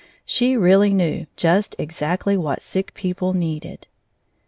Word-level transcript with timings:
She 0.25 0.57
really 0.57 0.89
knew 0.95 1.27
just 1.35 1.75
exactly 1.77 2.35
what 2.35 2.63
sick 2.63 2.95
people 2.95 3.33
needed. 3.33 3.85